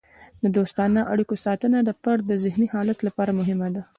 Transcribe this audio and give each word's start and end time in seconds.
د 0.43 0.45
دوستانه 0.57 1.01
اړیکو 1.13 1.35
ساتنه 1.45 1.77
د 1.83 1.89
فرد 2.01 2.23
د 2.27 2.33
ذهني 2.43 2.67
حالت 2.73 2.99
لپاره 3.07 3.31
مهمه 3.39 3.67
ده. 3.75 3.81